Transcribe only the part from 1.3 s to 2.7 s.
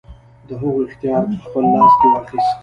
په خپل لاس کې واخیست.